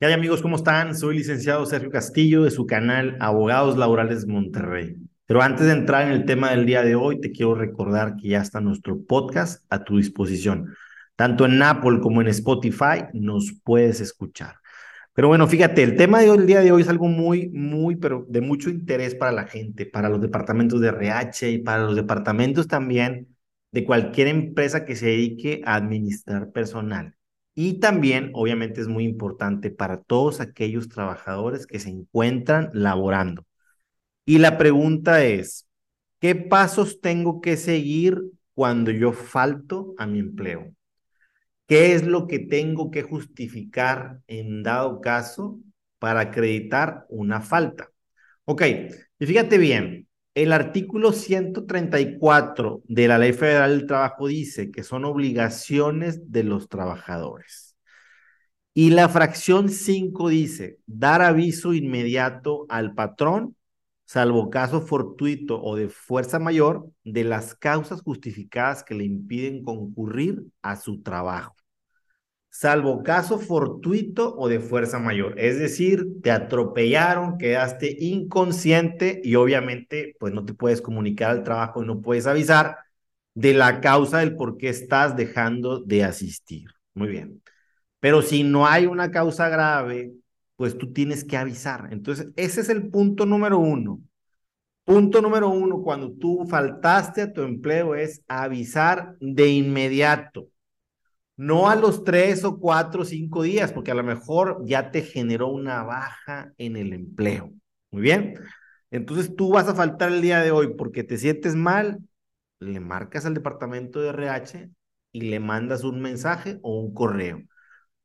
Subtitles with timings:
[0.00, 0.40] ¿Qué hay amigos?
[0.40, 0.96] ¿Cómo están?
[0.96, 4.96] Soy licenciado Sergio Castillo de su canal Abogados Laborales Monterrey.
[5.26, 8.28] Pero antes de entrar en el tema del día de hoy, te quiero recordar que
[8.28, 10.74] ya está nuestro podcast a tu disposición.
[11.16, 14.54] Tanto en Apple como en Spotify nos puedes escuchar.
[15.12, 18.40] Pero bueno, fíjate, el tema del día de hoy es algo muy, muy, pero de
[18.40, 23.36] mucho interés para la gente, para los departamentos de RH y para los departamentos también
[23.70, 27.16] de cualquier empresa que se dedique a administrar personal.
[27.54, 33.44] Y también, obviamente, es muy importante para todos aquellos trabajadores que se encuentran laborando.
[34.26, 35.68] Y la pregunta es,
[36.20, 38.22] ¿qué pasos tengo que seguir
[38.54, 40.72] cuando yo falto a mi empleo?
[41.66, 45.60] ¿Qué es lo que tengo que justificar en dado caso
[45.98, 47.90] para acreditar una falta?
[48.46, 48.62] Ok,
[49.20, 55.04] y fíjate bien, el artículo 134 de la Ley Federal del Trabajo dice que son
[55.04, 57.76] obligaciones de los trabajadores.
[58.72, 63.56] Y la fracción 5 dice, dar aviso inmediato al patrón,
[64.04, 70.44] salvo caso fortuito o de fuerza mayor, de las causas justificadas que le impiden concurrir
[70.62, 71.59] a su trabajo
[72.50, 75.38] salvo caso fortuito o de fuerza mayor.
[75.38, 81.84] Es decir, te atropellaron, quedaste inconsciente y obviamente pues no te puedes comunicar al trabajo
[81.84, 82.76] no puedes avisar
[83.34, 86.68] de la causa del por qué estás dejando de asistir.
[86.94, 87.42] Muy bien.
[88.00, 90.12] Pero si no hay una causa grave,
[90.56, 91.88] pues tú tienes que avisar.
[91.92, 94.00] Entonces, ese es el punto número uno.
[94.84, 100.48] Punto número uno, cuando tú faltaste a tu empleo es avisar de inmediato
[101.40, 105.00] no a los tres o cuatro o cinco días, porque a lo mejor ya te
[105.00, 107.50] generó una baja en el empleo.
[107.90, 108.34] Muy bien.
[108.90, 111.98] Entonces tú vas a faltar el día de hoy porque te sientes mal,
[112.58, 114.68] le marcas al departamento de RH
[115.12, 117.42] y le mandas un mensaje o un correo.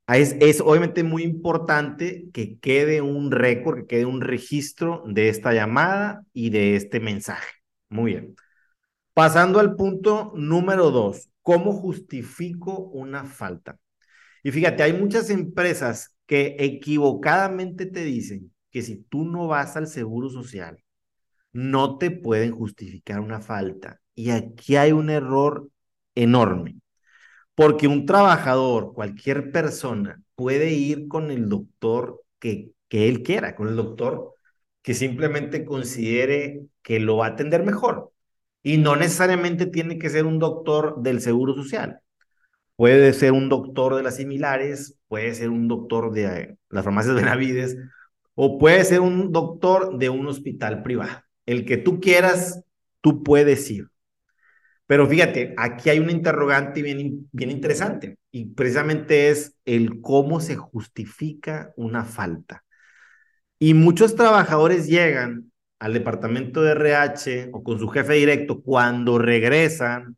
[0.08, 6.24] Es, obviamente muy importante que quede un récord, que quede un registro de esta llamada
[6.32, 7.52] y de este mensaje.
[7.90, 8.36] Muy bien.
[9.14, 13.78] Pasando al punto número dos, ¿Cómo justifico una falta?
[14.44, 19.86] Y fíjate, hay muchas empresas que equivocadamente te dicen que si tú no vas al
[19.86, 20.84] seguro social,
[21.54, 24.02] no te pueden justificar una falta.
[24.16, 25.70] Y aquí hay un error
[26.16, 26.78] enorme,
[27.54, 33.68] porque un trabajador, cualquier persona, puede ir con el doctor que, que él quiera, con
[33.68, 34.34] el doctor
[34.82, 38.14] que simplemente considere que lo va a atender mejor.
[38.66, 42.00] Y no necesariamente tiene que ser un doctor del Seguro Social.
[42.76, 47.14] Puede ser un doctor de las similares, puede ser un doctor de eh, las farmacias
[47.22, 47.78] Benavides,
[48.34, 51.22] o puede ser un doctor de un hospital privado.
[51.46, 52.64] El que tú quieras,
[53.02, 53.88] tú puedes ir.
[54.88, 60.56] Pero fíjate, aquí hay una interrogante bien, bien interesante y precisamente es el cómo se
[60.56, 62.64] justifica una falta.
[63.60, 70.18] Y muchos trabajadores llegan al departamento de RH o con su jefe directo cuando regresan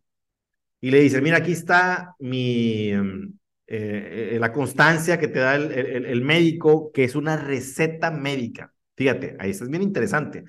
[0.81, 3.33] y le dicen, mira, aquí está mi, em,
[3.67, 8.73] eh, eh, la constancia que te da el, el, médico, que es una receta médica.
[8.95, 10.45] Fíjate, ahí es bien interesante,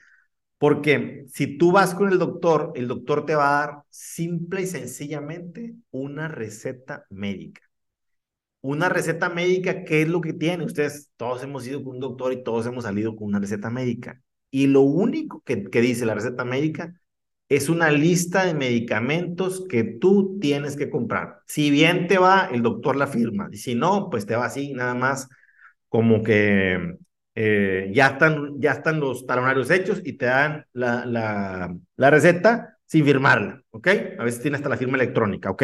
[0.58, 4.66] porque si tú vas con el doctor, el doctor te va a dar simple y
[4.66, 7.62] sencillamente una receta médica.
[8.60, 10.64] Una receta médica, ¿qué es lo que tiene?
[10.64, 14.20] Ustedes, todos hemos ido con un doctor y todos hemos salido con una receta médica.
[14.50, 16.94] Y lo único que, dice la receta médica
[17.48, 21.40] es una lista de medicamentos que tú tienes que comprar.
[21.46, 23.48] Si bien te va, el doctor la firma.
[23.52, 25.28] Y si no, pues te va así, nada más
[25.88, 26.96] como que
[27.34, 32.78] eh, ya, están, ya están los talonarios hechos y te dan la, la, la receta
[32.84, 33.88] sin firmarla, ¿ok?
[34.18, 35.62] A veces tiene hasta la firma electrónica, ¿ok?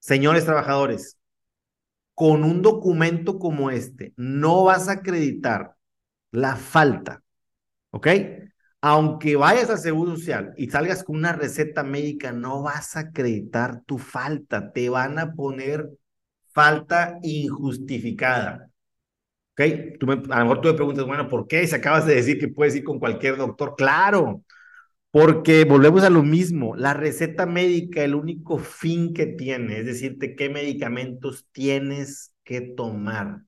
[0.00, 1.18] Señores trabajadores,
[2.14, 5.74] con un documento como este, no vas a acreditar
[6.32, 7.22] la falta,
[7.90, 8.08] ¿ok?
[8.80, 13.82] Aunque vayas al Seguro Social y salgas con una receta médica, no vas a acreditar
[13.86, 15.88] tu falta, te van a poner
[16.48, 18.68] falta injustificada.
[19.52, 19.98] ¿Ok?
[20.00, 21.66] Tú a lo mejor tú me preguntas, bueno, ¿por qué?
[21.66, 23.74] Si acabas de decir que puedes ir con cualquier doctor.
[23.76, 24.42] Claro,
[25.12, 26.74] porque volvemos a lo mismo.
[26.74, 33.42] La receta médica, el único fin que tiene es decirte qué medicamentos tienes que tomar.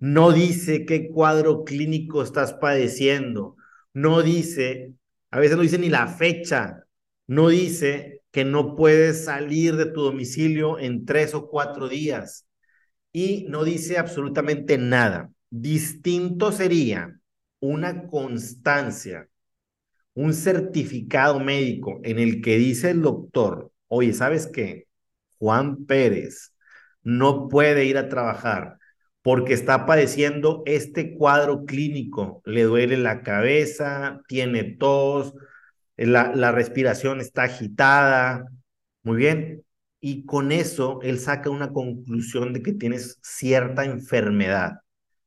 [0.00, 3.56] No dice qué cuadro clínico estás padeciendo.
[3.94, 4.94] No dice,
[5.30, 6.84] a veces no dice ni la fecha.
[7.26, 12.46] No dice que no puedes salir de tu domicilio en tres o cuatro días.
[13.12, 15.30] Y no dice absolutamente nada.
[15.50, 17.20] Distinto sería
[17.60, 19.28] una constancia,
[20.14, 24.86] un certificado médico en el que dice el doctor, oye, ¿sabes qué?
[25.38, 26.54] Juan Pérez
[27.02, 28.79] no puede ir a trabajar
[29.22, 32.42] porque está padeciendo este cuadro clínico.
[32.44, 35.34] Le duele la cabeza, tiene tos,
[35.96, 38.46] la, respiración está agitada.
[39.02, 39.64] Muy bien.
[40.00, 44.80] Y con eso él saca una conclusión de que tienes cierta enfermedad,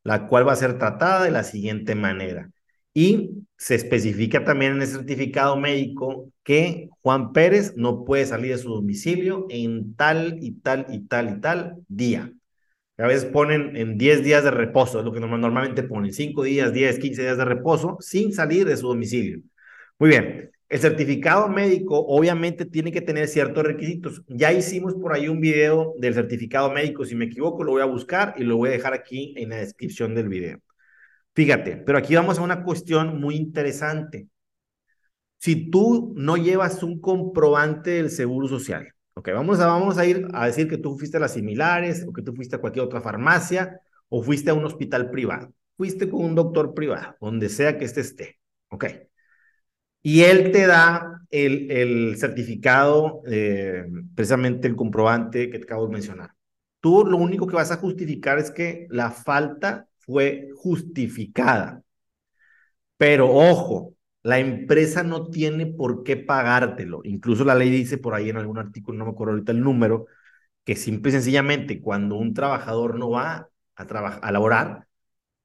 [0.03, 2.49] la cual va a ser tratada de la siguiente manera.
[2.93, 8.57] Y se especifica también en el certificado médico que Juan Pérez no puede salir de
[8.61, 12.33] su domicilio en tal y tal y tal y tal día.
[12.97, 16.73] A veces ponen en 10 días de reposo, es lo que normalmente ponen, 5 días,
[16.73, 19.41] 10, 15 días de reposo sin salir de su domicilio.
[19.97, 24.23] Muy bien, el certificado médico obviamente tiene que tener ciertos requisitos.
[24.27, 27.85] Ya hicimos por ahí un video del certificado médico, si me equivoco lo voy a
[27.85, 30.59] buscar y lo voy a dejar aquí en la descripción del video.
[31.35, 34.27] Fíjate, pero aquí vamos a una cuestión muy interesante.
[35.39, 40.27] Si tú no llevas un comprobante del seguro social, ok, vamos a, vamos a ir
[40.33, 43.01] a decir que tú fuiste a las similares o que tú fuiste a cualquier otra
[43.01, 43.79] farmacia
[44.09, 48.01] o fuiste a un hospital privado, fuiste con un doctor privado, donde sea que este
[48.01, 48.39] esté,
[48.69, 48.85] ok.
[50.01, 55.93] Y él te da el, el certificado, eh, precisamente el comprobante que te acabo de
[55.93, 56.31] mencionar.
[56.81, 61.81] Tú lo único que vas a justificar es que la falta fue justificada.
[62.97, 63.92] Pero ojo,
[64.23, 67.01] la empresa no tiene por qué pagártelo.
[67.03, 70.05] Incluso la ley dice por ahí en algún artículo, no me acuerdo ahorita el número,
[70.65, 74.87] que simple y sencillamente cuando un trabajador no va a, a laborar,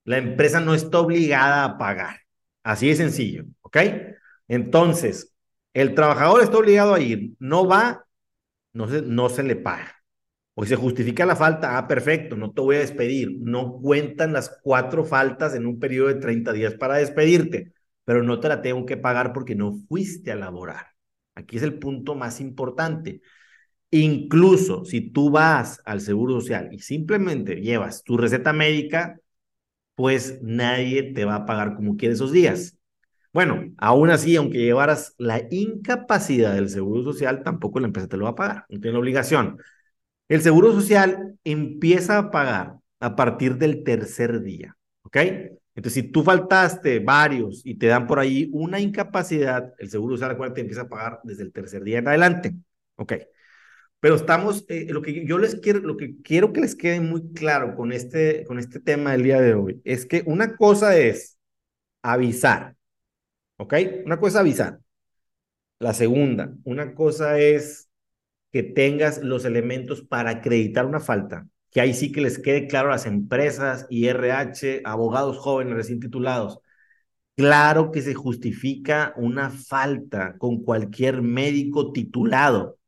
[0.05, 2.21] la empresa no está obligada a pagar.
[2.63, 3.79] Así de sencillo, ¿ok?
[4.49, 5.35] Entonces,
[5.75, 8.07] el trabajador está obligado a ir, no va,
[8.73, 9.95] no se, no se le paga.
[10.55, 13.31] O se justifica la falta, ah, perfecto, no te voy a despedir.
[13.41, 17.73] No cuentan las cuatro faltas en un periodo de 30 días para despedirte,
[18.09, 20.87] pero no te la tengo que pagar porque no fuiste a laborar.
[21.35, 23.21] Aquí es el punto más importante.
[23.91, 29.21] Incluso si tú vas al Seguro Social y simplemente llevas tu receta médica,
[29.95, 32.79] pues nadie te va a pagar como quiere esos días.
[33.35, 38.25] Bueno, aún así, aunque llevaras la incapacidad del Seguro Social, tampoco la empresa te lo
[38.25, 39.59] va a pagar, no tiene obligación.
[40.31, 45.19] El Seguro Social empieza a pagar a partir del tercer día, ¿ok?
[45.79, 50.33] Entonces, si tú faltaste varios y te dan por ahí una incapacidad, el Seguro Social,
[50.33, 52.53] acuérdate, empieza a pagar desde el tercer día en adelante,
[52.97, 53.13] ¿ok?
[54.01, 57.33] Pero estamos, eh, lo que yo les quiero, lo que quiero que les quede muy
[57.33, 61.39] claro con este, con este tema del día de hoy, es que una cosa es
[62.03, 62.75] avisar,
[63.59, 63.75] ¿ok?
[64.05, 64.81] Una cosa es avisar.
[65.79, 67.89] La segunda, una cosa es
[68.51, 72.89] que tengas los elementos para acreditar una falta, que ahí sí que les quede claro
[72.89, 76.61] a las empresas, IRH, abogados jóvenes recién titulados.
[77.37, 82.79] Claro que se justifica una falta con cualquier médico titulado.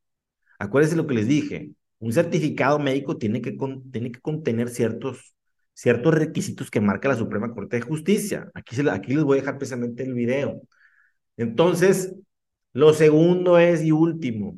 [0.59, 3.57] Acuérdense lo que les dije, un certificado médico tiene que,
[3.93, 5.35] tiene que contener ciertos,
[5.75, 8.51] ciertos requisitos que marca la Suprema Corte de Justicia.
[8.55, 10.63] Aquí, se, aquí les voy a dejar precisamente el video.
[11.37, 12.15] Entonces,
[12.73, 14.57] lo segundo es y último,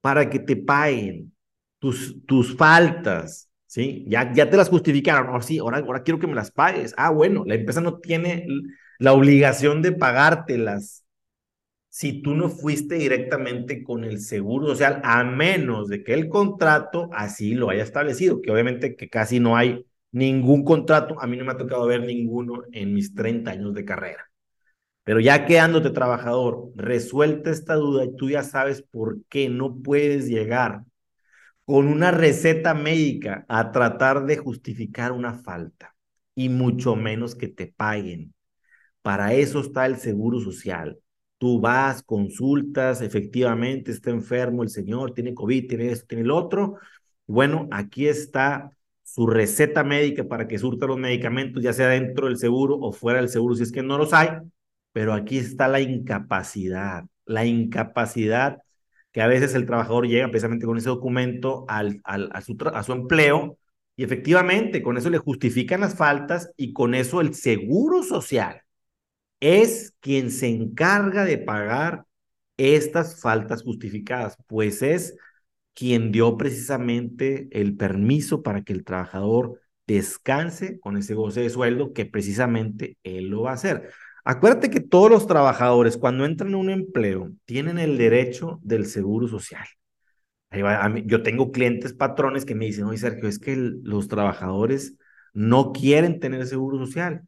[0.00, 1.33] para que te paguen
[1.84, 4.06] tus, tus faltas, ¿sí?
[4.08, 6.94] Ya, ya te las justificaron, ahora sí, ahora, ahora quiero que me las pagues.
[6.96, 8.46] Ah, bueno, la empresa no tiene
[8.98, 11.04] la obligación de pagártelas
[11.90, 17.10] si tú no fuiste directamente con el seguro social, a menos de que el contrato
[17.12, 21.44] así lo haya establecido, que obviamente que casi no hay ningún contrato, a mí no
[21.44, 24.30] me ha tocado ver ninguno en mis 30 años de carrera.
[25.04, 30.28] Pero ya quedándote trabajador, resuelta esta duda y tú ya sabes por qué no puedes
[30.28, 30.84] llegar
[31.64, 35.94] con una receta médica a tratar de justificar una falta
[36.34, 38.34] y mucho menos que te paguen.
[39.02, 40.98] Para eso está el seguro social.
[41.38, 46.76] Tú vas, consultas, efectivamente está enfermo el señor, tiene COVID, tiene esto, tiene el otro.
[47.26, 48.70] Bueno, aquí está
[49.02, 53.20] su receta médica para que surta los medicamentos, ya sea dentro del seguro o fuera
[53.20, 54.28] del seguro, si es que no los hay
[54.94, 58.58] pero aquí está la incapacidad, la incapacidad
[59.14, 62.84] que a veces el trabajador llega precisamente con ese documento al, al, a, su, a
[62.84, 63.58] su empleo
[63.96, 68.62] y efectivamente con eso le justifican las faltas y con eso el seguro social
[69.40, 72.04] es quien se encarga de pagar
[72.56, 75.16] estas faltas justificadas, pues es
[75.74, 81.92] quien dio precisamente el permiso para que el trabajador descanse con ese goce de sueldo
[81.92, 83.90] que precisamente él lo va a hacer.
[84.24, 89.28] Acuérdate que todos los trabajadores cuando entran a un empleo tienen el derecho del seguro
[89.28, 89.66] social.
[91.04, 94.96] yo tengo clientes patrones que me dicen, oye Sergio, es que los trabajadores
[95.34, 97.22] no quieren tener seguro social,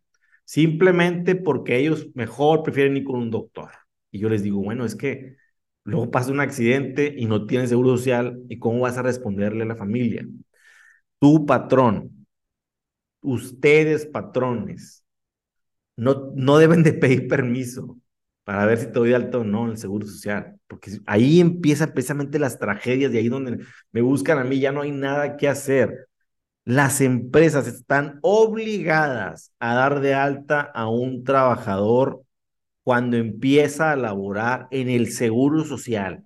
[0.44, 3.70] simplemente porque ellos mejor prefieren ir con un doctor.
[4.10, 5.36] Y yo les digo, bueno, es que
[5.84, 9.66] luego pasa un accidente y no tienes seguro social, ¿y cómo vas a responderle a
[9.66, 10.26] la familia?
[11.18, 12.16] Tu patrón
[13.26, 15.04] ustedes, patrones,
[15.96, 17.98] no, no deben de pedir permiso
[18.44, 21.92] para ver si te doy alto o no en el Seguro Social, porque ahí empiezan
[21.92, 25.48] precisamente las tragedias y ahí donde me buscan a mí ya no hay nada que
[25.48, 26.08] hacer.
[26.64, 32.22] Las empresas están obligadas a dar de alta a un trabajador
[32.84, 36.24] cuando empieza a laborar en el Seguro Social,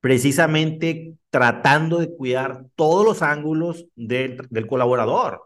[0.00, 5.42] precisamente tratando de cuidar todos los ángulos del, del colaborador.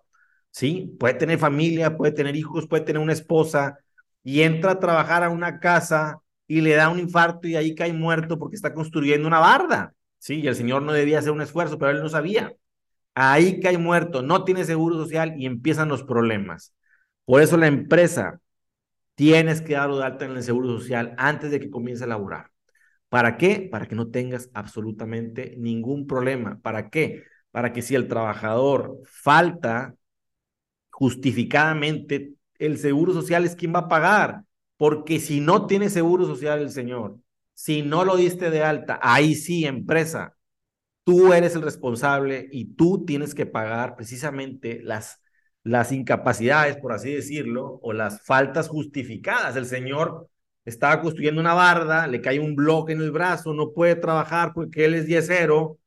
[0.56, 0.96] ¿Sí?
[0.98, 3.78] Puede tener familia, puede tener hijos, puede tener una esposa,
[4.22, 7.92] y entra a trabajar a una casa y le da un infarto y ahí cae
[7.92, 9.92] muerto porque está construyendo una barda.
[10.18, 12.54] Sí, y el señor no debía hacer un esfuerzo, pero él no sabía.
[13.14, 16.72] Ahí cae muerto, no tiene seguro social y empiezan los problemas.
[17.26, 18.40] Por eso la empresa
[19.14, 22.50] tienes que darlo de alta en el seguro social antes de que comience a laborar.
[23.10, 23.68] ¿Para qué?
[23.70, 26.60] Para que no tengas absolutamente ningún problema.
[26.62, 27.24] ¿Para qué?
[27.50, 29.94] Para que si el trabajador falta
[30.96, 34.44] justificadamente el seguro social es quien va a pagar,
[34.78, 37.18] porque si no tiene seguro social el señor,
[37.52, 40.36] si no lo diste de alta, ahí sí, empresa,
[41.04, 45.20] tú eres el responsable y tú tienes que pagar precisamente las,
[45.62, 49.54] las incapacidades, por así decirlo, o las faltas justificadas.
[49.56, 50.30] El señor
[50.64, 54.86] estaba construyendo una barda, le cae un bloque en el brazo, no puede trabajar porque
[54.86, 55.78] él es diezero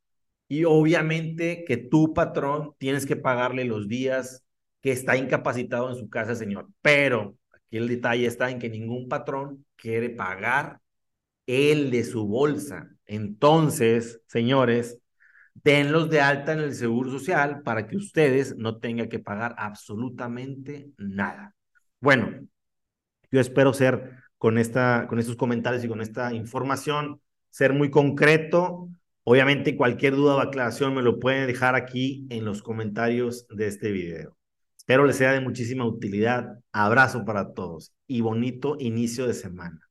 [0.48, 4.44] y obviamente que tu patrón tienes que pagarle los días
[4.82, 6.70] que está incapacitado en su casa, señor.
[6.82, 10.80] Pero aquí el detalle está en que ningún patrón quiere pagar
[11.48, 12.90] el de su bolsa.
[13.06, 15.00] Entonces, señores,
[15.56, 20.92] denlos de alta en el Seguro Social para que ustedes no tengan que pagar absolutamente
[20.98, 21.56] nada.
[22.00, 22.48] Bueno,
[23.32, 28.90] yo espero ser con, esta, con estos comentarios y con esta información, ser muy concreto.
[29.24, 33.92] Obviamente, cualquier duda o aclaración me lo pueden dejar aquí en los comentarios de este
[33.92, 34.39] video.
[34.90, 36.64] Espero les sea de muchísima utilidad.
[36.72, 39.89] Abrazo para todos y bonito inicio de semana.